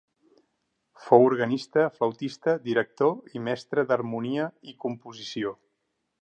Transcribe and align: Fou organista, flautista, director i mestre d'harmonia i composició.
Fou 1.01 1.25
organista, 1.25 1.83
flautista, 1.99 2.55
director 2.69 3.37
i 3.37 3.43
mestre 3.49 3.85
d'harmonia 3.93 4.49
i 4.73 4.75
composició. 4.87 5.55